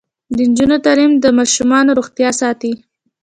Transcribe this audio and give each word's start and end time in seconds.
د 0.35 0.37
نجونو 0.49 0.77
تعلیم 0.85 1.11
د 1.19 1.25
ماشومانو 1.37 1.95
روغتیا 1.99 2.29
ساتي. 2.41 2.73